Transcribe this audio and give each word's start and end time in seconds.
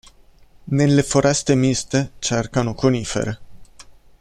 Nelle 0.69 1.03
foreste 1.03 1.53
miste 1.53 2.13
cercano 2.17 2.73
conifere. 2.73 3.39